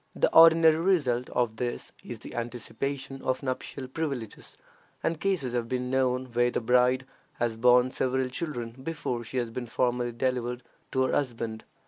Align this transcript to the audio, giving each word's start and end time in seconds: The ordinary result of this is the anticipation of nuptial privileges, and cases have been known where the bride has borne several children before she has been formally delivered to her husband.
The 0.15 0.33
ordinary 0.33 0.77
result 0.77 1.29
of 1.29 1.57
this 1.57 1.91
is 2.03 2.17
the 2.17 2.33
anticipation 2.33 3.21
of 3.21 3.43
nuptial 3.43 3.87
privileges, 3.87 4.57
and 5.03 5.19
cases 5.19 5.53
have 5.53 5.69
been 5.69 5.91
known 5.91 6.25
where 6.33 6.49
the 6.49 6.59
bride 6.59 7.05
has 7.33 7.55
borne 7.55 7.91
several 7.91 8.27
children 8.29 8.71
before 8.81 9.23
she 9.23 9.37
has 9.37 9.51
been 9.51 9.67
formally 9.67 10.11
delivered 10.11 10.63
to 10.93 11.03
her 11.03 11.13
husband. 11.13 11.65